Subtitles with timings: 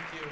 [0.00, 0.30] Thank you.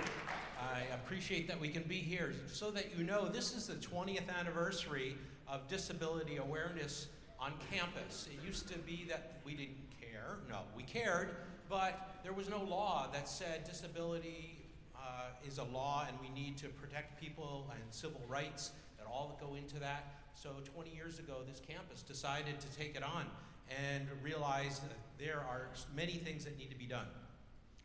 [0.58, 2.32] I appreciate that we can be here.
[2.46, 5.14] So that you know, this is the 20th anniversary
[5.46, 7.08] of Disability Awareness
[7.38, 8.28] on campus.
[8.32, 10.38] It used to be that we didn't care.
[10.48, 11.36] No, we cared,
[11.68, 14.56] but there was no law that said disability
[14.96, 19.28] uh, is a law and we need to protect people and civil rights that all
[19.28, 20.14] that go into that.
[20.34, 23.26] So 20 years ago, this campus decided to take it on
[23.68, 27.06] and realized that there are many things that need to be done.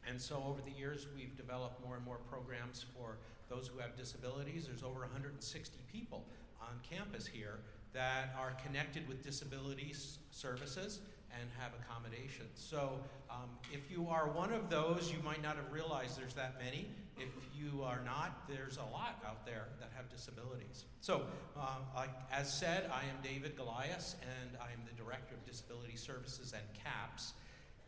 [0.08, 3.18] And so over the years, we've developed more and more programs for
[3.50, 4.66] those who have disabilities.
[4.68, 6.26] There's over 160 people
[6.62, 7.60] on campus here
[7.94, 9.94] that are connected with disability
[10.32, 11.00] services
[11.40, 12.52] and have accommodations.
[12.56, 16.56] So um, if you are one of those, you might not have realized there's that
[16.64, 16.88] many.
[17.18, 20.86] If you are not, there's a lot out there that have disabilities.
[21.02, 21.22] So,
[21.58, 26.54] uh, as said, I am David Golias, and I am the Director of Disability Services
[26.54, 27.34] and CAPS.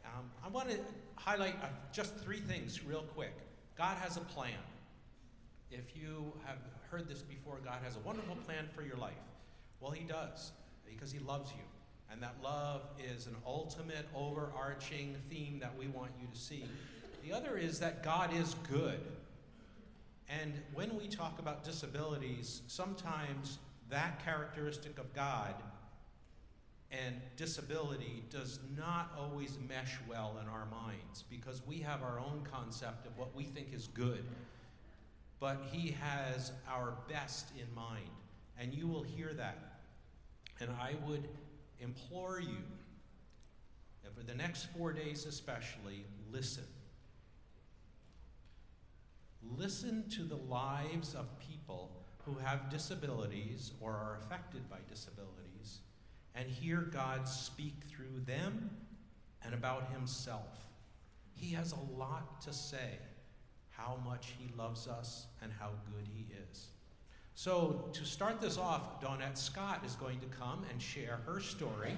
[0.05, 0.77] Um, I want to
[1.16, 3.34] highlight uh, just three things real quick.
[3.77, 4.54] God has a plan.
[5.72, 6.58] If you have
[6.90, 9.14] heard this before, God has a wonderful plan for your life.
[9.80, 10.52] Well, He does,
[10.88, 11.64] because He loves you.
[12.12, 12.81] And that love
[13.14, 16.66] is an ultimate overarching theme that we want you to see.
[17.23, 19.00] The other is that God is good.
[20.30, 23.58] And when we talk about disabilities, sometimes
[23.90, 25.56] that characteristic of God
[27.03, 32.45] and disability does not always mesh well in our minds because we have our own
[32.51, 34.23] concept of what we think is good.
[35.39, 38.09] But He has our best in mind,
[38.59, 39.79] and you will hear that.
[40.59, 41.27] And I would
[41.79, 42.63] implore you
[44.03, 46.63] that for the next four days, especially, listen.
[49.57, 51.91] Listen to the lives of people
[52.25, 55.79] who have disabilities or are affected by disabilities
[56.36, 58.69] and hear God speak through them
[59.44, 60.66] and about Himself.
[61.33, 63.00] He has a lot to say
[63.69, 66.67] how much He loves us and how good He is.
[67.38, 71.97] So, to start this off, Dawnette Scott is going to come and share her story.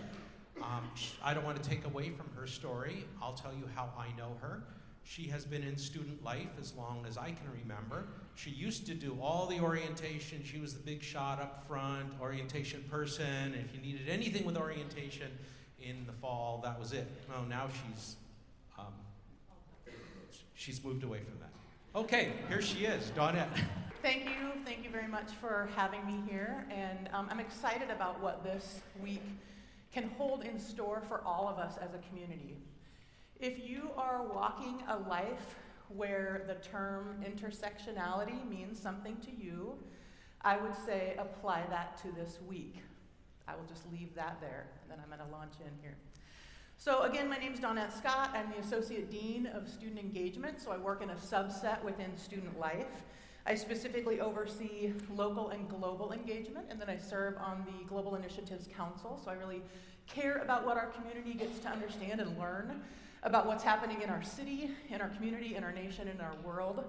[0.62, 0.90] Um,
[1.24, 3.06] I don't want to take away from her story.
[3.22, 4.64] I'll tell you how I know her.
[5.08, 8.04] She has been in student life as long as I can remember.
[8.36, 10.44] She used to do all the orientation.
[10.44, 13.56] She was the big shot up front, orientation person.
[13.56, 15.32] If you needed anything with orientation
[15.82, 17.08] in the fall, that was it.
[17.34, 18.18] Oh, now she's
[18.78, 18.94] um,
[20.56, 21.98] she's moved away from that.
[21.98, 23.48] Okay, here she is, Dawnette.
[24.02, 24.52] Thank you.
[24.66, 26.68] Thank you very much for having me here.
[26.70, 29.24] And um, I'm excited about what this week
[29.94, 32.58] can hold in store for all of us as a community.
[33.40, 35.56] If you are walking a life
[35.90, 39.78] where the term intersectionality means something to you,
[40.42, 42.82] I would say apply that to this week.
[43.48, 45.96] I will just leave that there, and then I'm going to launch in here.
[46.78, 48.32] So, again, my name is Dawnette Scott.
[48.34, 52.60] I'm the Associate Dean of Student Engagement, so I work in a subset within student
[52.60, 53.04] life.
[53.46, 58.68] I specifically oversee local and global engagement, and then I serve on the Global Initiatives
[58.76, 59.22] Council.
[59.24, 59.62] So I really
[60.08, 62.82] care about what our community gets to understand and learn
[63.24, 66.84] about what's happening in our city, in our community, in our nation, in our world.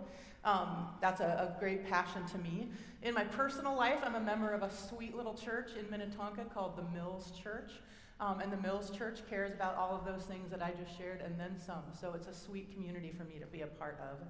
[0.44, 2.68] Um, that's a, a, great passion to me.
[3.02, 6.76] In my personal life, I'm a member of a sweet little church in Minnetonka called
[6.76, 7.72] the Mills Church.
[8.20, 11.20] Um, and the Mills Church cares about all of those things that I just shared
[11.20, 11.82] and then some.
[12.00, 14.26] So it's a sweet community for me to be a part of.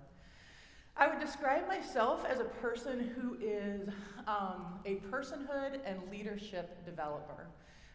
[0.96, 3.88] I would describe myself as a person who is
[4.26, 7.46] um, a personhood and leadership developer.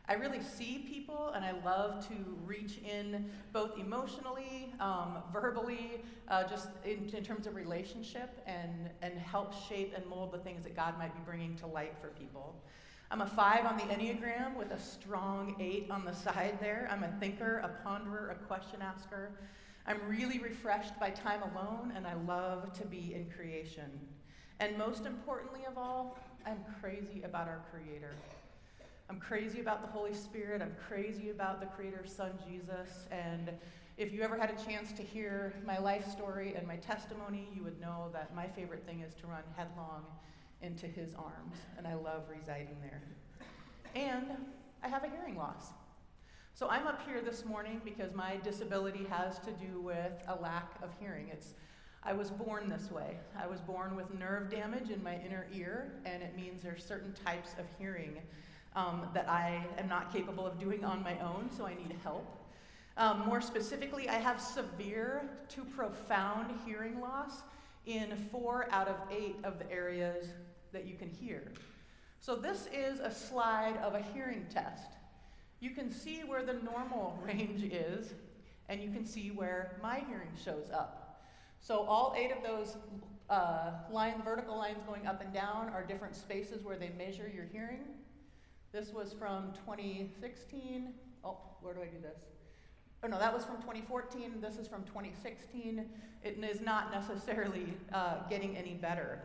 [0.09, 2.16] I really see people and I love to
[2.46, 9.18] reach in both emotionally, um, verbally, uh, just in, in, terms of relationship and, and
[9.18, 12.53] help shape and mold the things that God might be bringing to light for people.
[13.12, 16.90] I'm a five on the Enneagram with a strong eight on the side there.
[16.91, 19.31] I'm a thinker, a ponderer, a question asker.
[19.88, 23.90] I'm really refreshed by time alone, and I love to be in creation.
[24.59, 28.16] And most importantly of all, I'm crazy about our Creator.
[29.09, 30.62] I'm crazy about the Holy Spirit.
[30.62, 33.08] I'm crazy about the Creator's Son, Jesus.
[33.12, 33.52] And
[33.97, 37.64] if you ever had a chance to hear my life story and my testimony, you
[37.64, 40.05] would know that my favorite thing is to run headlong
[40.61, 41.58] into His arms.
[41.78, 43.02] And I love residing there.
[43.94, 44.28] And
[44.82, 45.67] I have a hearing loss.
[46.56, 50.72] So I'm up here this morning because my disability has to do with a lack
[50.82, 51.28] of hearing.
[51.32, 51.56] It's
[52.06, 53.17] I was born this way.
[53.40, 57.14] I was born with nerve damage in my inner ear, and it means there's certain
[57.26, 58.17] types of hearing
[58.75, 62.25] um, that I am not capable of doing on my own, so I need help.
[62.97, 67.41] Um, more specifically, I have severe to profound hearing loss
[67.85, 70.28] in four out of eight of the areas
[70.72, 71.52] that you can hear.
[72.20, 74.93] So, this is a slide of a hearing test
[75.64, 78.14] you can see where the normal range is,
[78.67, 81.22] and you can see where my hearing shows up.
[81.61, 82.75] So all eight of those
[83.29, 87.46] uh, line, vertical lines going up and down are different spaces where they measure your
[87.46, 87.79] hearing.
[88.73, 90.96] This was from 2016.
[91.23, 92.23] Oh, where do I do this?
[93.03, 94.41] Oh no, that was from 2014.
[94.41, 95.85] This is from 2016.
[96.23, 99.22] It is not necessarily uh, getting any better.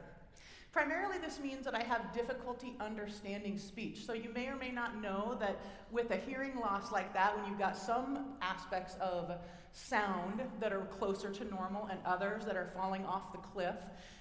[0.73, 4.05] Primarily, this means that I have difficulty understanding speech.
[4.05, 5.59] So, you may or may not know that
[5.91, 9.33] with a hearing loss like that, when you've got some aspects of
[9.73, 13.77] sound that are closer to normal and others that are falling off the cliff,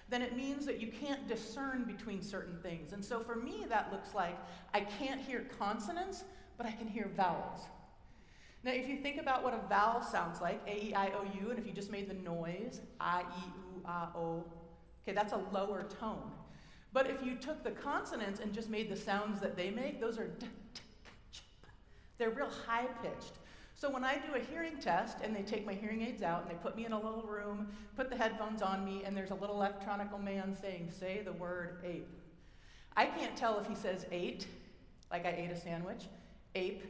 [0.10, 2.94] then it means that you can't discern between certain things.
[2.94, 4.38] And so, for me, that looks like
[4.74, 6.24] I can't hear consonants,
[6.56, 7.60] but I can hear vowels.
[8.64, 11.50] Now, if you think about what a vowel sounds like, A, E, I, O, U,
[11.50, 14.46] and if you just made the noise, I, E, U, A, O,
[15.08, 16.32] Okay, that's a lower tone.
[16.98, 20.18] But if you took the consonants and just made the sounds that they make, those
[20.18, 20.32] are
[22.18, 23.34] they're real high pitched.
[23.76, 26.50] So when I do a hearing test and they take my hearing aids out and
[26.50, 29.36] they put me in a little room, put the headphones on me, and there's a
[29.36, 32.10] little electronical man saying, Say the word ape.
[32.96, 34.48] I can't tell if he says ate,
[35.12, 36.06] like I ate a sandwich,
[36.56, 36.84] ape,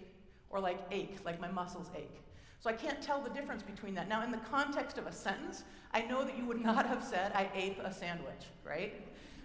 [0.50, 2.22] or like ache, like my muscles ache.
[2.62, 4.08] So I can't tell the difference between that.
[4.08, 7.34] Now, in the context of a sentence, I know that you would not have said,
[7.36, 8.94] I ate a sandwich, right?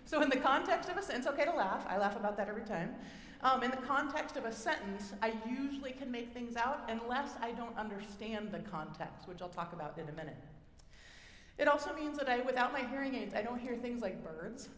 [0.04, 1.86] So, in the context of a sentence, okay to laugh.
[1.88, 2.94] I laugh about that every time.
[3.42, 7.50] Um, in the context of a sentence, I usually can make things out unless I
[7.52, 10.36] don't understand the context, which I'll talk about in a minute.
[11.58, 14.68] It also means that I, without my hearing aids, I don't hear things like birds.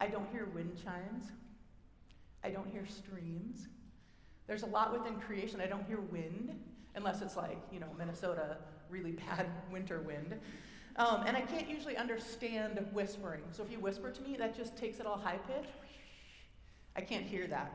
[0.00, 1.26] I don't hear wind chimes.
[2.44, 3.68] I don't hear streams.
[4.46, 5.60] There's a lot within creation.
[5.60, 6.58] I don't hear wind
[6.94, 8.58] unless it's like, you know, Minnesota,
[8.90, 10.34] really bad winter wind.
[10.96, 13.42] Um, and I can't usually understand whispering.
[13.52, 15.68] So if you whisper to me, that just takes it all high pitch.
[16.96, 17.72] I can't hear that.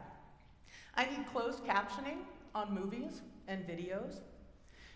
[0.96, 2.20] I need closed captioning
[2.54, 4.20] on movies and videos.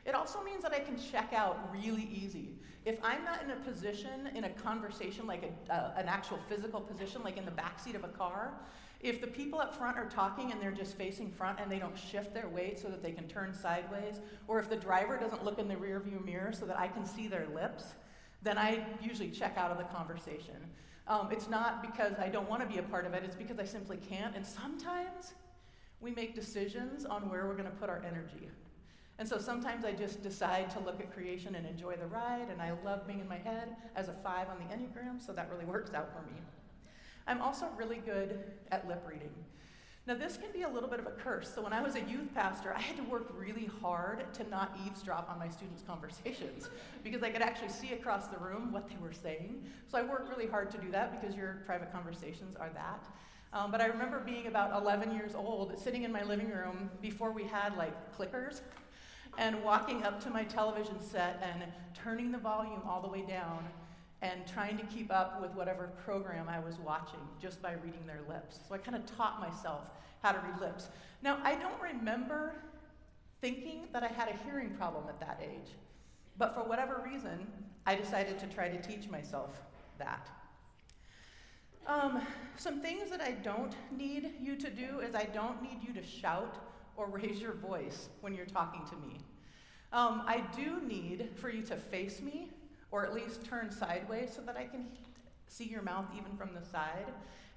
[0.05, 2.55] It also means that I can check out really easy.
[2.85, 6.79] If I'm not in a position, in a conversation, like a, uh, an actual physical
[6.79, 8.53] position, like in the backseat of a car,
[9.01, 11.97] if the people up front are talking and they're just facing front and they don't
[11.97, 15.59] shift their weight so that they can turn sideways, or if the driver doesn't look
[15.59, 17.93] in the rearview mirror so that I can see their lips,
[18.41, 20.55] then I usually check out of the conversation.
[21.07, 23.59] Um, it's not because I don't want to be a part of it, it's because
[23.59, 24.35] I simply can't.
[24.35, 25.33] And sometimes
[26.01, 28.49] we make decisions on where we're going to put our energy.
[29.17, 32.61] And so sometimes I just decide to look at creation and enjoy the ride, and
[32.61, 35.65] I love being in my head as a five on the Enneagram, so that really
[35.65, 36.39] works out for me.
[37.27, 38.39] I'm also really good
[38.71, 39.33] at lip reading.
[40.09, 41.53] Now, this can be a little bit of a curse.
[41.53, 44.75] So, when I was a youth pastor, I had to work really hard to not
[44.83, 46.67] eavesdrop on my students' conversations
[47.03, 49.61] because I could actually see across the room what they were saying.
[49.87, 53.05] So, I worked really hard to do that because your private conversations are that.
[53.53, 57.31] Um, but I remember being about 11 years old, sitting in my living room before
[57.31, 58.61] we had like clickers,
[59.37, 63.63] and walking up to my television set and turning the volume all the way down
[64.21, 68.21] and trying to keep up with whatever program I was watching just by reading their
[68.27, 68.59] lips.
[68.67, 69.89] So I kind of taught myself
[70.21, 70.89] how to read lips.
[71.21, 72.53] Now, I don't remember
[73.41, 75.71] thinking that I had a hearing problem at that age,
[76.37, 77.47] but for whatever reason,
[77.85, 79.61] I decided to try to teach myself
[79.97, 80.29] that.
[81.87, 82.21] Um,
[82.57, 86.05] some things that I don't need you to do is I don't need you to
[86.05, 86.57] shout
[86.97, 89.17] or raise your voice when you're talking to me.
[89.91, 92.51] Um, I do need for you to face me
[92.91, 94.85] or at least turn sideways so that I can
[95.47, 97.07] see your mouth even from the side.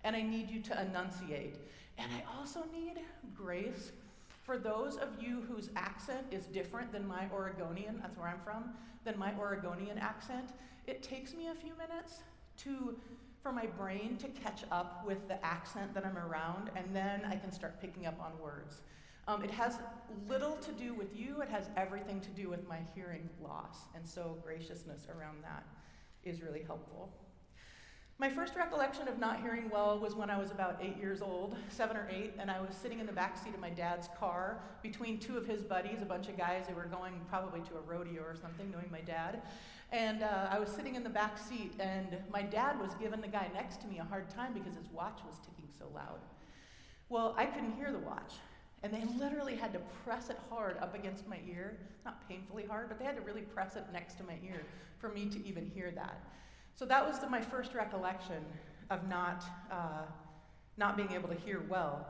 [0.05, 1.57] And I need you to enunciate.
[1.99, 3.01] And I also need
[3.37, 3.93] grace
[4.45, 8.75] for those of you whose accent is different than my Oregonian, that's where I'm from,
[9.05, 10.51] than my Oregonian accent.
[10.87, 12.23] It takes me a few minutes
[12.59, 12.97] to
[13.41, 17.35] for my brain to catch up with the accent that I'm around, and then I
[17.35, 18.83] can start picking up on words.
[19.29, 19.79] Um, it has
[20.29, 23.77] little to do with you, it has everything to do with my hearing loss.
[23.95, 25.65] And so, graciousness around that
[26.25, 27.13] is really helpful.
[28.19, 31.57] My first recollection of not hearing well was when I was about eight years old,
[31.69, 34.61] seven or eight, and I was sitting in the back seat of my dad's car
[34.83, 37.81] between two of his buddies, a bunch of guys who were going probably to a
[37.81, 39.43] rodeo or something, knowing my dad.
[39.91, 43.29] And uh, I was sitting in the back seat, and my dad was giving the
[43.29, 46.21] guy next to me a hard time because his watch was ticking so loud.
[47.09, 48.35] Well, I couldn't hear the watch.
[48.83, 51.77] And they literally had to press it hard up against my ear.
[52.05, 54.63] Not painfully hard, but they had to really press it next to my ear
[54.99, 56.21] for me to even hear that.
[56.75, 58.45] So that was the, my first recollection
[58.91, 60.03] of not, uh,
[60.77, 62.07] not being able to hear well.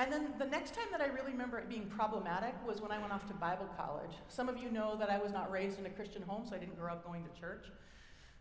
[0.00, 2.98] And then the next time that I really remember it being problematic was when I
[2.98, 4.12] went off to Bible college.
[4.28, 6.58] Some of you know that I was not raised in a Christian home, so I
[6.58, 7.66] didn't grow up going to church.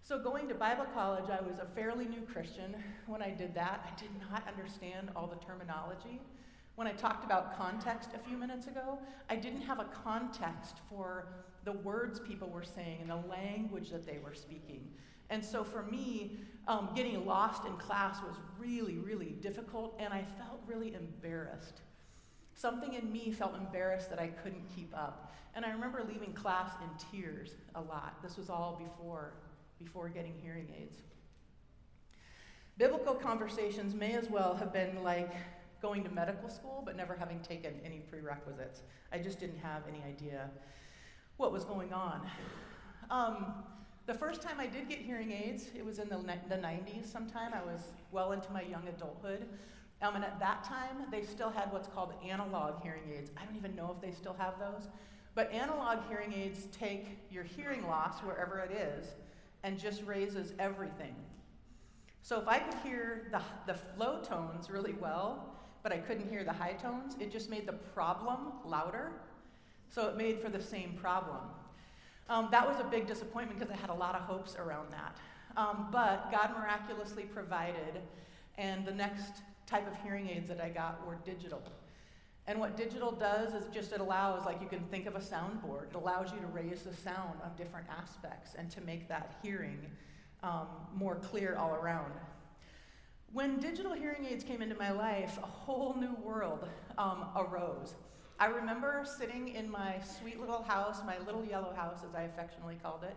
[0.04, 2.76] So, going to Bible college, I was a fairly new Christian
[3.08, 3.86] when I did that.
[3.86, 6.22] I did not understand all the terminology
[6.78, 9.00] When I talked about context a few minutes ago,
[9.32, 11.28] I didn't have a context for
[11.64, 14.88] the words people were saying and the language that they were speaking.
[15.32, 20.24] And so for me, um, getting lost in class was really, really difficult, and I
[20.38, 21.82] felt really embarrassed.
[22.54, 25.34] Something in me felt embarrassed that I couldn't keep up.
[25.56, 28.22] And I remember leaving class in tears a lot.
[28.22, 29.34] This was all before,
[29.84, 30.98] before getting hearing aids.
[32.78, 35.34] Biblical conversations may as well have been like
[35.82, 38.82] going to medical school but never having taken any prerequisites.
[39.12, 40.50] I just didn't have any idea
[41.38, 42.22] what was going on.
[43.10, 43.54] Um,
[44.08, 46.18] the first time I did get hearing aids, it was in the,
[46.50, 47.52] the 90s sometime.
[47.54, 47.82] I was
[48.12, 49.46] well into my young adulthood.
[50.02, 53.32] Um, and at that time, they still had what's called analog hearing aids.
[53.36, 54.88] I don't even know if they still have those.
[55.36, 59.08] But analog hearing aids take your hearing loss, wherever it is,
[59.64, 61.16] and just raises everything.
[62.22, 63.42] So if I could hear the,
[63.72, 65.57] the low tones really well,
[65.88, 69.10] but I couldn't hear the high tones, it just made the problem louder.
[69.90, 71.40] So it made for the same problem.
[72.30, 75.16] Um, that was a big disappointment because I had a lot of hopes around that.
[75.56, 78.02] Um, but God miraculously provided,
[78.58, 81.62] and the next type of hearing aids that I got were digital.
[82.48, 85.92] And what digital does is just it allows, like you can think of a soundboard,
[85.92, 89.80] it allows you to raise the sound of different aspects and to make that hearing
[90.44, 92.12] um, more clear all around.
[93.34, 96.68] When digital hearing aids came into my life, a whole new world
[96.98, 97.94] um, arose.
[98.40, 102.78] I remember sitting in my sweet little house, my little yellow house, as I affectionately
[102.82, 103.16] called it,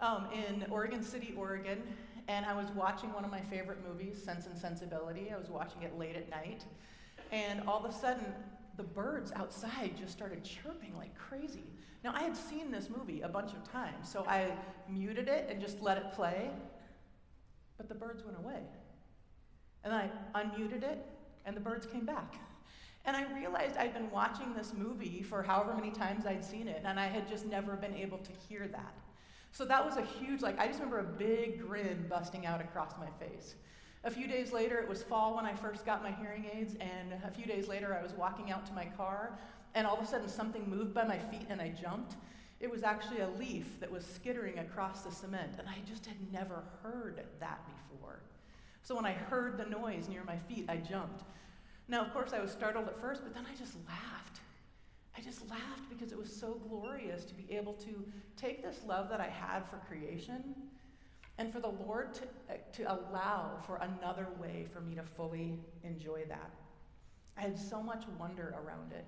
[0.00, 1.82] um, in Oregon City, Oregon,
[2.28, 5.30] and I was watching one of my favorite movies, Sense and Sensibility.
[5.30, 6.64] I was watching it late at night,
[7.30, 8.24] and all of a sudden,
[8.78, 11.64] the birds outside just started chirping like crazy.
[12.02, 14.52] Now, I had seen this movie a bunch of times, so I
[14.88, 16.50] muted it and just let it play,
[17.76, 18.62] but the birds went away.
[19.84, 21.04] And I unmuted it,
[21.44, 22.36] and the birds came back.
[23.04, 26.82] And I realized I'd been watching this movie for however many times I'd seen it,
[26.84, 28.94] and I had just never been able to hear that.
[29.50, 32.92] So that was a huge, like, I just remember a big grin busting out across
[32.98, 33.56] my face.
[34.04, 37.12] A few days later, it was fall when I first got my hearing aids, and
[37.24, 39.38] a few days later, I was walking out to my car,
[39.74, 42.16] and all of a sudden, something moved by my feet, and I jumped.
[42.60, 46.16] It was actually a leaf that was skittering across the cement, and I just had
[46.32, 48.20] never heard that before.
[48.82, 51.24] So when I heard the noise near my feet, I jumped.
[51.88, 54.40] Now, of course, I was startled at first, but then I just laughed.
[55.16, 58.04] I just laughed because it was so glorious to be able to
[58.36, 60.54] take this love that I had for creation
[61.38, 62.22] and for the Lord to,
[62.72, 66.50] to allow for another way for me to fully enjoy that.
[67.36, 69.04] I had so much wonder around it.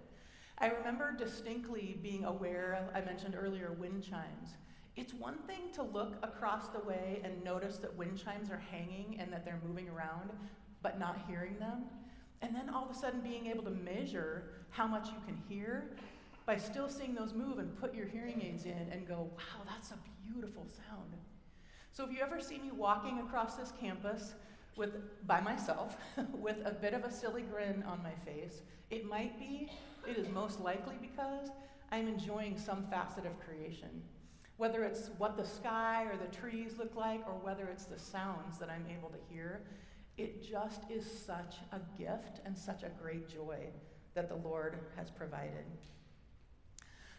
[0.59, 4.57] I remember distinctly being aware, I mentioned earlier, wind chimes.
[4.97, 9.17] It's one thing to look across the way and notice that wind chimes are hanging
[9.19, 10.31] and that they're moving around,
[10.83, 11.85] but not hearing them.
[12.43, 15.91] And then all of a sudden being able to measure how much you can hear
[16.47, 19.91] by still seeing those move and put your hearing aids in and go, wow, that's
[19.91, 19.99] a
[20.31, 21.15] beautiful sound.
[21.91, 24.35] So if you ever see me walking across this campus
[24.77, 25.97] with by myself
[26.33, 29.71] with a bit of a silly grin on my face, it might be,
[30.09, 31.49] it is most likely because
[31.91, 34.03] I'm enjoying some facet of creation.
[34.57, 38.59] Whether it's what the sky or the trees look like, or whether it's the sounds
[38.59, 39.63] that I'm able to hear,
[40.17, 43.59] it just is such a gift and such a great joy
[44.15, 45.65] that the Lord has provided.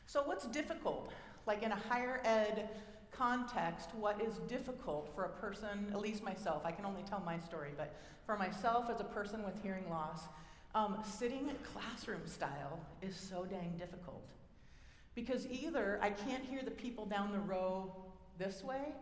[0.06, 1.12] So, what's difficult?
[1.46, 2.70] Like in a higher ed
[3.12, 7.40] context, what is difficult for a person, at least myself, I can only tell my
[7.40, 10.24] story, but for myself as a person with hearing loss,
[10.74, 14.26] um, sitting classroom style is so dang difficult.
[15.16, 17.96] Because either I can't hear the people down the row
[18.38, 18.94] this way,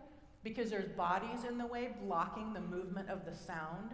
[0.44, 3.92] because there's bodies in the way blocking the movement of the sound.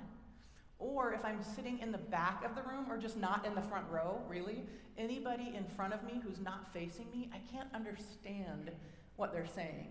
[0.79, 3.61] Or if I'm sitting in the back of the room or just not in the
[3.61, 4.63] front row, really,
[4.97, 8.71] anybody in front of me who's not facing me, I can't understand
[9.15, 9.87] what they're saying.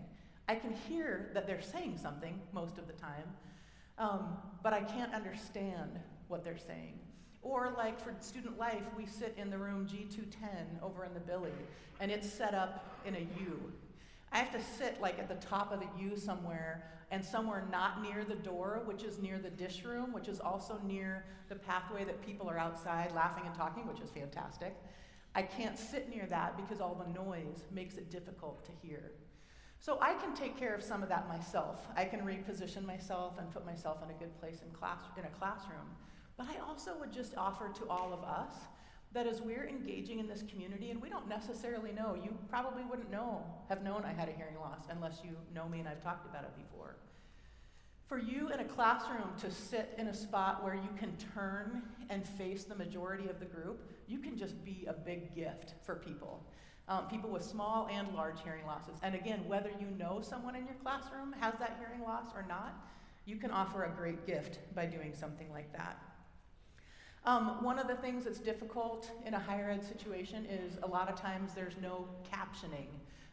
[0.48, 3.24] I can hear that they're saying something most of the time,
[3.98, 6.98] um, but I can't understand what they're saying.
[7.42, 11.52] Or, like for student life, we sit in the room G210 over in the Billy,
[12.00, 13.72] and it's set up in a U.
[14.32, 18.02] I have to sit like at the top of the U somewhere and somewhere not
[18.02, 22.04] near the door, which is near the dish room, which is also near the pathway
[22.04, 24.76] that people are outside laughing and talking, which is fantastic.
[25.34, 29.12] I can't sit near that because all the noise makes it difficult to hear.
[29.80, 31.86] So I can take care of some of that myself.
[31.96, 35.28] I can reposition myself and put myself in a good place in class in a
[35.28, 35.86] classroom.
[36.38, 38.54] But I also would just offer to all of us
[39.12, 43.10] that as we're engaging in this community, and we don't necessarily know, you probably wouldn't
[43.10, 46.26] know, have known I had a hearing loss unless you know me and I've talked
[46.26, 46.96] about it before.
[48.06, 52.26] For you in a classroom to sit in a spot where you can turn and
[52.26, 56.42] face the majority of the group, you can just be a big gift for people.
[56.88, 58.96] Um, people with small and large hearing losses.
[59.02, 62.74] And again, whether you know someone in your classroom has that hearing loss or not,
[63.26, 66.00] you can offer a great gift by doing something like that.
[67.28, 71.10] Um, one of the things that's difficult in a higher ed situation is a lot
[71.10, 72.86] of times there's no captioning.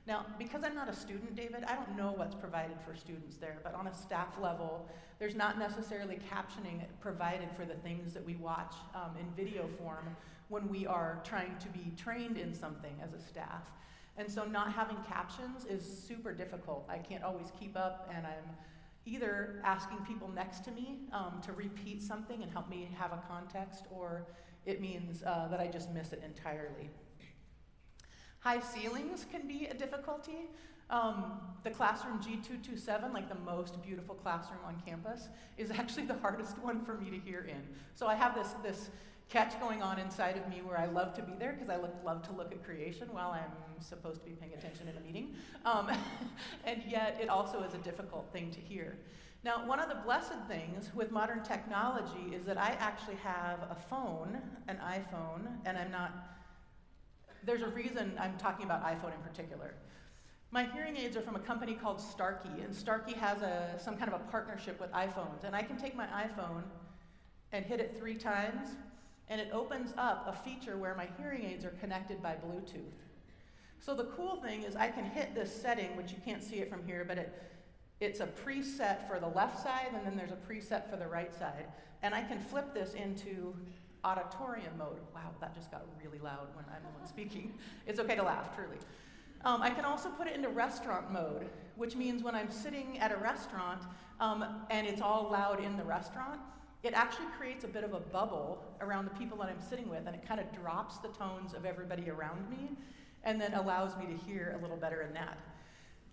[0.06, 3.56] Now, because I'm not a student, David, I don't know what's provided for students there,
[3.64, 4.86] but on a staff level,
[5.18, 10.14] there's not necessarily captioning provided for the things that we watch um, in video form
[10.50, 13.64] when we are trying to be trained in something as a staff.
[14.18, 16.86] And so, not having captions is super difficult.
[16.90, 18.56] I can't always keep up, and I'm
[19.06, 23.22] either asking people next to me um, to repeat something and help me have a
[23.28, 24.28] context, or
[24.66, 26.90] it means uh, that I just miss it entirely.
[28.40, 30.50] High ceilings can be a difficulty.
[30.90, 36.58] Um, the classroom G227, like the most beautiful classroom on campus, is actually the hardest
[36.60, 37.62] one for me to hear in.
[37.96, 38.90] So I have this, this
[39.30, 41.94] catch going on inside of me where I love to be there because I look,
[42.04, 45.36] love to look at creation while I'm supposed to be paying attention in a meeting.
[45.65, 45.89] Um,
[46.65, 48.98] and yet, it also is a difficult thing to hear.
[49.44, 53.77] Now, one of the blessed things with modern technology is that I actually have a
[53.89, 56.36] phone, an iPhone, and I'm not
[57.46, 59.75] there's a reason I'm talking about iPhone in particular.
[60.51, 64.12] My hearing aids are from a company called Starkey, and Starkey has a, some kind
[64.12, 65.44] of a partnership with iPhones.
[65.44, 66.63] And I can take my iPhone
[67.51, 68.70] and hit it three times,
[69.29, 72.94] and it opens up a feature where my hearing aids are connected by Bluetooth.
[73.86, 76.72] So the cool thing is I can hit this setting, which you can't see it
[76.72, 77.39] from here, but it,
[78.00, 81.32] it's a preset for the left side, and then there's a preset for the right
[81.38, 81.68] side.
[82.01, 83.56] And I can flip this into
[84.04, 84.98] auditorium mode.
[85.13, 87.54] Wow, that just got really loud when I'm the one speaking.
[87.86, 88.77] It's okay to laugh, truly.
[89.44, 93.12] Um, I can also put it into restaurant mode, which means when I'm sitting at
[93.12, 93.84] a restaurant
[94.20, 96.39] um, and it's all loud in the restaurant,
[96.82, 100.08] it actually creates a bit of a bubble around the people that I'm sitting with,
[100.08, 102.72] and it kind of drops the tones of everybody around me
[103.25, 105.38] and then allows me to hear a little better in that.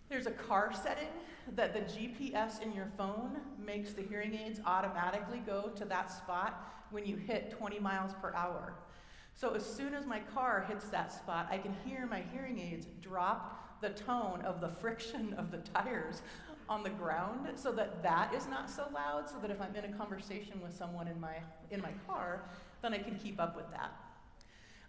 [0.09, 1.09] There's a car setting
[1.54, 6.87] that the GPS in your phone makes the hearing aids automatically go to that spot
[6.91, 8.75] when you hit 20 miles per hour.
[9.34, 12.87] So as soon as my car hits that spot, I can hear my hearing aids
[13.00, 16.23] drop the tone of the friction of the tires
[16.69, 19.93] on the ground so that that is not so loud so that if I'm in
[19.93, 21.37] a conversation with someone in my
[21.71, 22.45] in my car,
[22.82, 23.93] then I can keep up with that.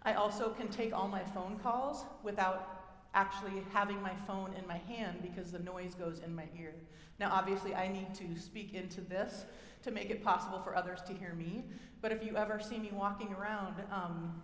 [0.04, 4.78] I also can take all my phone calls without actually having my phone in my
[4.78, 6.74] hand because the noise goes in my ear.
[7.18, 9.44] Now obviously I need to speak into this
[9.82, 11.64] to make it possible for others to hear me.
[12.02, 14.42] But if you ever see me walking around um,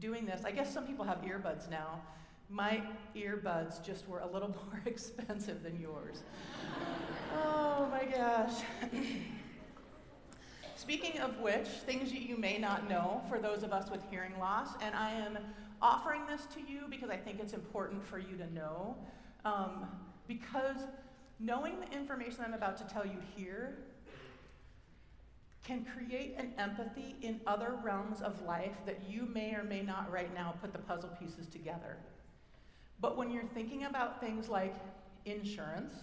[0.00, 2.02] doing this, I guess some people have earbuds now.
[2.48, 2.82] My
[3.14, 6.22] earbuds just were a little more expensive than yours.
[7.34, 8.62] oh my gosh.
[10.90, 14.70] Speaking of which, things you may not know for those of us with hearing loss,
[14.82, 15.38] and I am
[15.80, 18.96] offering this to you because I think it's important for you to know.
[19.44, 19.86] Um,
[20.26, 20.78] because
[21.38, 23.78] knowing the information I'm about to tell you here
[25.62, 30.10] can create an empathy in other realms of life that you may or may not
[30.10, 31.98] right now put the puzzle pieces together.
[33.00, 34.74] But when you're thinking about things like
[35.24, 35.94] insurance,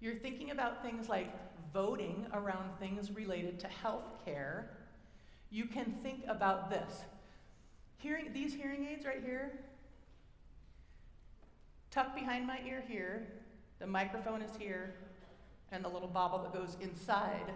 [0.00, 1.32] you're thinking about things like
[1.72, 4.70] voting around things related to health care,
[5.50, 7.04] you can think about this.
[7.98, 9.52] Hearing, these hearing aids right here,
[11.90, 13.26] tucked behind my ear here,
[13.78, 14.94] the microphone is here,
[15.72, 17.52] and the little bobble that goes inside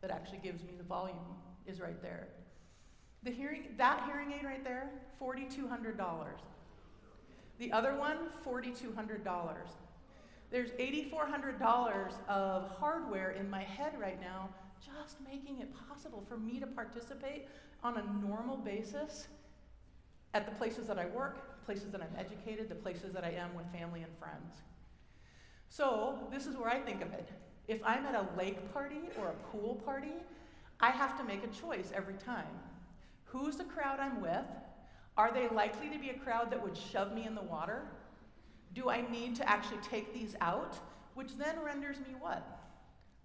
[0.00, 1.16] that actually gives me the volume
[1.66, 2.28] is right there.
[3.22, 4.90] The hearing, that hearing aid right there,
[5.20, 5.96] $4,200.
[7.58, 9.26] The other one, $4,200.
[10.52, 14.50] There's $8,400 of hardware in my head right now,
[14.84, 17.48] just making it possible for me to participate
[17.82, 19.28] on a normal basis
[20.34, 23.54] at the places that I work, places that I'm educated, the places that I am
[23.54, 24.56] with family and friends.
[25.70, 27.30] So, this is where I think of it.
[27.66, 30.12] If I'm at a lake party or a pool party,
[30.80, 32.60] I have to make a choice every time.
[33.24, 34.44] Who's the crowd I'm with?
[35.16, 37.84] Are they likely to be a crowd that would shove me in the water?
[38.74, 40.78] Do I need to actually take these out?
[41.14, 42.60] Which then renders me what?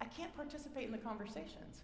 [0.01, 1.83] I can't participate in the conversations.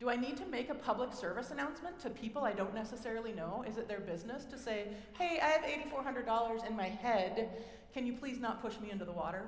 [0.00, 3.64] Do I need to make a public service announcement to people I don't necessarily know?
[3.68, 7.50] Is it their business to say, hey, I have $8,400 in my head.
[7.94, 9.44] Can you please not push me into the water?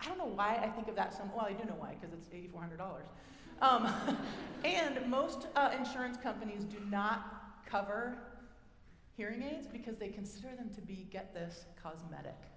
[0.00, 2.14] I don't know why I think of that so well, I do know why, because
[2.14, 3.02] it's $8,400.
[3.60, 3.92] Um,
[4.64, 8.16] and most uh, insurance companies do not cover
[9.16, 12.51] hearing aids because they consider them to be, get this, cosmetic.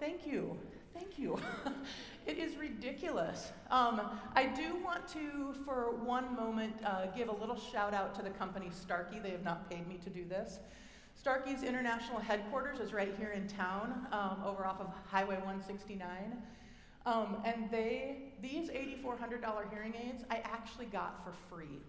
[0.00, 0.56] Thank you.
[0.92, 1.38] Thank you.
[2.26, 3.52] it is ridiculous.
[3.70, 4.00] Um,
[4.34, 8.30] I do want to, for one moment, uh, give a little shout out to the
[8.30, 9.18] company Starkey.
[9.18, 10.58] They have not paid me to do this.
[11.14, 16.42] Starkey's international headquarters is right here in town, um, over off of Highway 169.
[17.06, 21.80] Um, and they, these $8,400 hearing aids, I actually got for free.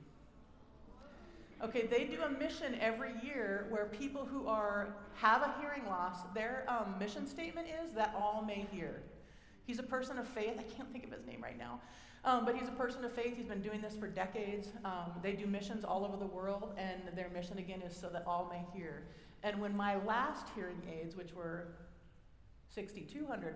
[1.65, 6.17] Okay, they do a mission every year where people who are have a hearing loss,
[6.36, 9.01] their um, mission statement is that all may hear.
[9.65, 10.60] He's a person of faith.
[10.60, 11.80] I can't think of his name right now,
[12.23, 13.34] um, but he's a person of faith.
[13.36, 14.67] He's been doing this for decades.
[14.86, 18.23] Um, they do missions all over the world, and their mission again is so that
[18.28, 19.01] all may hear.
[19.41, 21.69] And when my last hearing aids, which were
[22.78, 23.56] $6,200,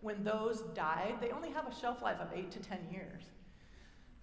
[0.00, 3.24] when those died, they only have a shelf life of eight to 10 years.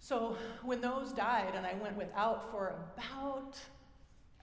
[0.05, 3.57] So when those died, and I went without for about,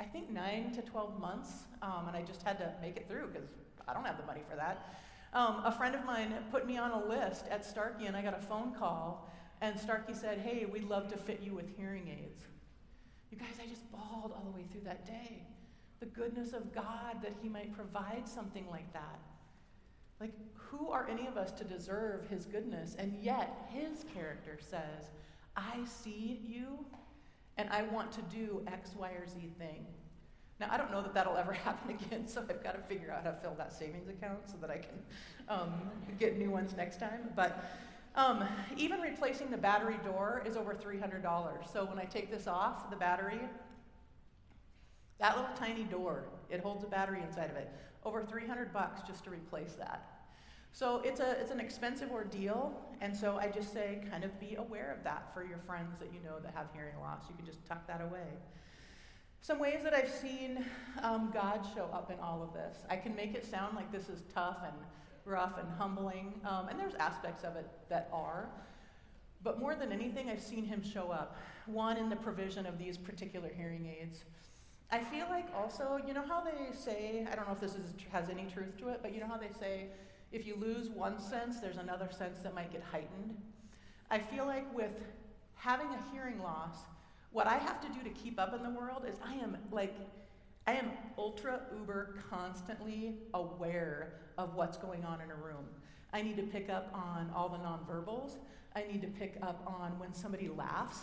[0.00, 1.50] I think, nine to 12 months,
[1.82, 3.48] um, and I just had to make it through because
[3.86, 4.92] I don't have the money for that.
[5.32, 8.36] Um, a friend of mine put me on a list at Starkey, and I got
[8.36, 12.42] a phone call, and Starkey said, Hey, we'd love to fit you with hearing aids.
[13.30, 15.46] You guys, I just bawled all the way through that day.
[16.00, 19.20] The goodness of God that He might provide something like that.
[20.18, 22.96] Like, who are any of us to deserve His goodness?
[22.98, 25.12] And yet, His character says,
[25.56, 26.84] I see you
[27.58, 29.86] and I want to do X, Y, or Z thing.
[30.58, 33.24] Now, I don't know that that'll ever happen again, so I've got to figure out
[33.24, 35.02] how to fill that savings account so that I can
[35.48, 35.72] um,
[36.18, 37.30] get new ones next time.
[37.34, 37.64] But
[38.14, 38.44] um,
[38.76, 41.72] even replacing the battery door is over $300.
[41.72, 43.40] So when I take this off, the battery,
[45.18, 47.70] that little tiny door, it holds a battery inside of it.
[48.04, 50.11] Over 300 bucks just to replace that.
[50.72, 54.54] So it's, a, it's an expensive ordeal, and so I just say kind of be
[54.54, 57.22] aware of that for your friends that you know that have hearing loss.
[57.28, 58.26] You can just tuck that away.
[59.42, 60.64] Some ways that I've seen
[61.02, 62.78] um, God show up in all of this.
[62.88, 64.72] I can make it sound like this is tough and
[65.24, 68.48] rough and humbling, um, and there's aspects of it that are.
[69.42, 71.36] But more than anything, I've seen him show up.
[71.66, 74.24] One, in the provision of these particular hearing aids.
[74.90, 77.92] I feel like also, you know how they say, I don't know if this is,
[78.10, 79.86] has any truth to it, but you know how they say,
[80.32, 83.36] if you lose one sense, there's another sense that might get heightened.
[84.10, 84.94] I feel like with
[85.54, 86.76] having a hearing loss,
[87.32, 89.94] what I have to do to keep up in the world is I am like,
[90.66, 95.66] I am ultra uber constantly aware of what's going on in a room.
[96.12, 98.32] I need to pick up on all the nonverbals.
[98.76, 101.00] I need to pick up on when somebody laughs.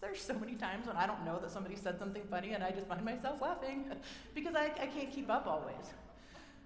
[0.00, 2.70] There's so many times when I don't know that somebody said something funny and I
[2.70, 3.86] just find myself laughing
[4.34, 5.92] because I, I can't keep up always.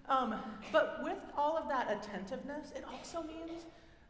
[0.08, 0.36] Um,
[0.72, 3.64] but with all of that attentiveness, it also means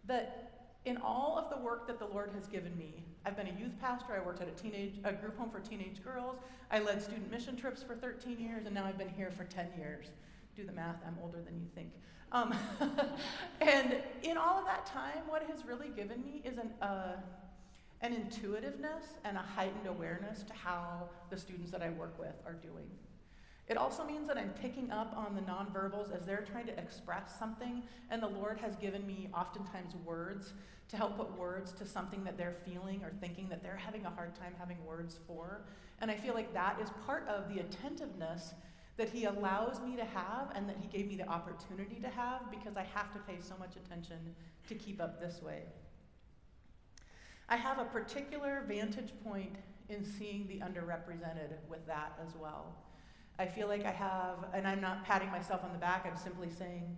[0.07, 0.53] that
[0.85, 3.73] in all of the work that the Lord has given me, I've been a youth
[3.81, 6.37] pastor, I worked at a teenage a group home for teenage girls,
[6.71, 9.69] I led student mission trips for 13 years, and now I've been here for 10
[9.77, 10.07] years.
[10.55, 11.91] Do the math, I'm older than you think.
[12.33, 12.55] Um,
[13.61, 17.17] and in all of that time, what has really given me is an, uh,
[18.01, 22.55] an intuitiveness and a heightened awareness to how the students that I work with are
[22.55, 22.87] doing.
[23.69, 27.37] It also means that I'm picking up on the nonverbals as they're trying to express
[27.37, 30.55] something, and the Lord has given me oftentimes words
[30.89, 34.11] to help put words to something that they're feeling or thinking that they're having a
[34.11, 35.63] hard time having words for.
[36.01, 38.55] And I feel like that is part of the attentiveness
[38.97, 42.51] that He allows me to have and that He gave me the opportunity to have
[42.51, 44.35] because I have to pay so much attention
[44.69, 45.63] to keep up this way.
[47.49, 49.57] I have a particular vantage point
[49.89, 52.75] in seeing the underrepresented with that as well.
[53.39, 56.49] I feel like I have, and I'm not patting myself on the back, I'm simply
[56.49, 56.97] saying,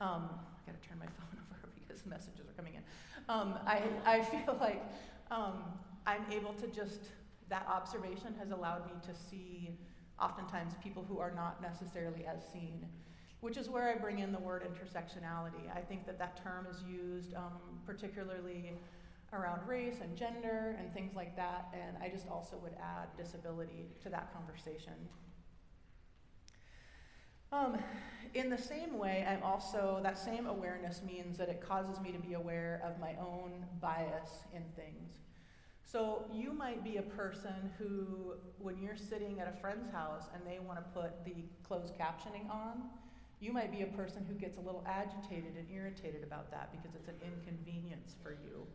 [0.00, 2.82] um, I gotta turn my phone over because messages are coming in.
[3.28, 4.82] Um, I, I feel like
[5.30, 5.62] um,
[6.06, 7.00] I'm able to just,
[7.48, 9.78] that observation has allowed me to see
[10.20, 12.84] oftentimes people who are not necessarily as seen,
[13.40, 15.74] which is where I bring in the word intersectionality.
[15.74, 17.52] I think that that term is used um,
[17.86, 18.72] particularly
[19.34, 23.88] around race and gender and things like that, and I just also would add disability
[24.02, 24.94] to that conversation.
[27.52, 27.78] Um,
[28.34, 32.18] in the same way, I'm also, that same awareness means that it causes me to
[32.18, 35.20] be aware of my own bias in things.
[35.84, 40.42] So you might be a person who, when you're sitting at a friend's house and
[40.44, 42.82] they want to put the closed captioning on,
[43.40, 46.96] you might be a person who gets a little agitated and irritated about that because
[46.96, 48.66] it's an inconvenience for you.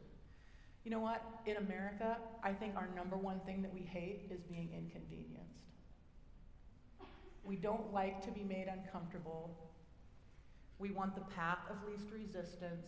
[0.84, 1.22] You know what?
[1.46, 5.65] In America, I think our number one thing that we hate is being inconvenienced.
[7.44, 9.50] We don't like to be made uncomfortable.
[10.78, 12.88] We want the path of least resistance.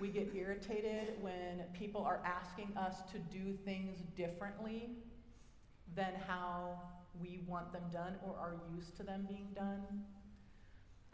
[0.00, 4.90] We get irritated when people are asking us to do things differently
[5.94, 6.80] than how
[7.20, 10.04] we want them done or are used to them being done.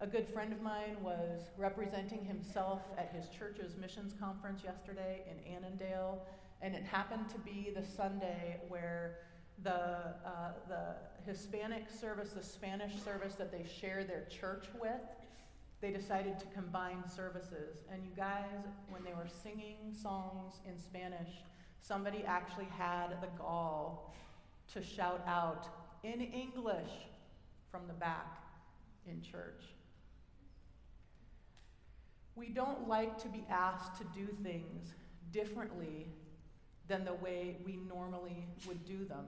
[0.00, 5.52] A good friend of mine was representing himself at his church's missions conference yesterday in
[5.52, 6.24] Annandale,
[6.62, 9.16] and it happened to be the Sunday where
[9.64, 10.94] the, uh, the
[11.26, 15.00] Hispanic service, the Spanish service that they share their church with,
[15.80, 17.78] they decided to combine services.
[17.92, 21.42] And you guys, when they were singing songs in Spanish,
[21.80, 24.14] somebody actually had the gall
[24.74, 25.66] to shout out
[26.04, 27.08] in English
[27.68, 28.38] from the back
[29.08, 29.64] in church.
[32.38, 34.94] We don't like to be asked to do things
[35.32, 36.06] differently
[36.86, 39.26] than the way we normally would do them.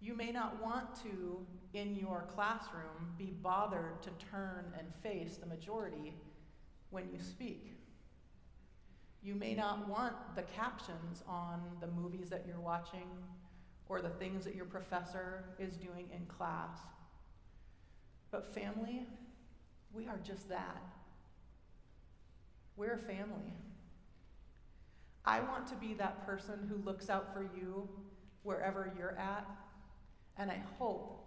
[0.00, 5.46] You may not want to, in your classroom, be bothered to turn and face the
[5.46, 6.14] majority
[6.90, 7.76] when you speak.
[9.22, 13.08] You may not want the captions on the movies that you're watching
[13.88, 16.78] or the things that your professor is doing in class.
[18.30, 19.04] But, family,
[19.92, 20.80] we are just that.
[22.80, 23.52] We're a family.
[25.26, 27.86] I want to be that person who looks out for you
[28.42, 29.46] wherever you're at
[30.38, 31.22] and I hope,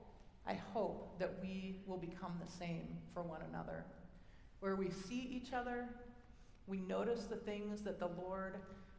[0.47, 3.85] I hope that we will become the same for one another.
[4.61, 5.85] Where we see each other,
[6.65, 8.55] we notice the things that the Lord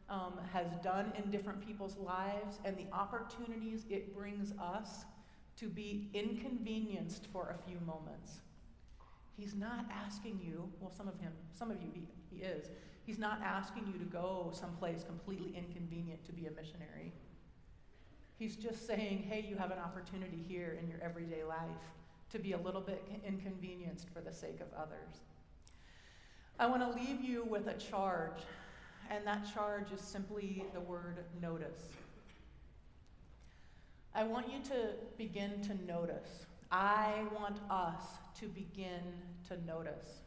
[0.09, 5.03] um, has done in different people's lives and the opportunities it brings us
[5.57, 8.39] to be inconvenienced for a few moments.
[9.37, 12.67] He's not asking you, well, some of him, some of you, he, he is.
[13.05, 17.13] He's not asking you to go someplace completely inconvenient to be a missionary.
[18.37, 21.59] He's just saying, hey, you have an opportunity here in your everyday life
[22.31, 25.21] to be a little bit inconvenienced for the sake of others.
[26.59, 28.41] I want to leave you with a charge,
[29.09, 31.89] and that charge is simply the word notice.
[34.13, 36.45] I want you to begin to notice.
[36.71, 38.03] I want us
[38.39, 39.01] to begin
[39.49, 40.24] to notice.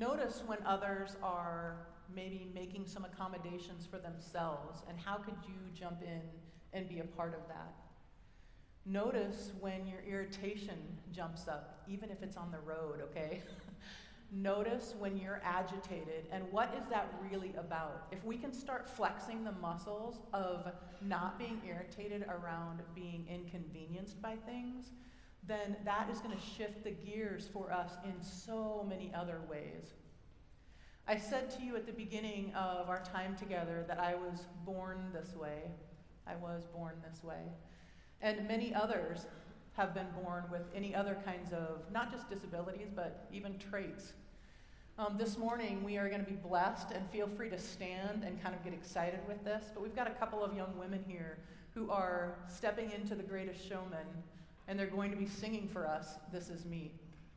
[0.00, 1.76] Notice when others are
[2.14, 6.22] maybe making some accommodations for themselves, and how could you jump in
[6.72, 7.74] and be a part of that.
[8.86, 10.78] Notice when your irritation
[11.12, 13.42] jumps up, even if it's on the road, okay?
[14.32, 18.06] Notice when you're agitated and what is that really about?
[18.10, 24.36] If we can start flexing the muscles of not being irritated around being inconvenienced by
[24.46, 24.92] things,
[25.50, 29.94] then that is going to shift the gears for us in so many other ways.
[31.08, 35.10] I said to you at the beginning of our time together that I was born
[35.12, 35.62] this way.
[36.26, 37.42] I was born this way.
[38.22, 39.26] And many others
[39.72, 44.12] have been born with any other kinds of, not just disabilities, but even traits.
[44.98, 48.40] Um, this morning, we are going to be blessed, and feel free to stand and
[48.42, 49.64] kind of get excited with this.
[49.72, 51.38] But we've got a couple of young women here
[51.74, 54.06] who are stepping into the greatest showman,
[54.70, 56.92] and they're going to be singing for us, This Is Me.